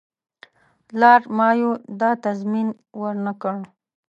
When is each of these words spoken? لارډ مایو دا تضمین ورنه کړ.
لارډ 0.99 1.23
مایو 1.37 1.71
دا 1.99 2.11
تضمین 2.25 2.67
ورنه 2.99 3.33
کړ. 3.41 3.55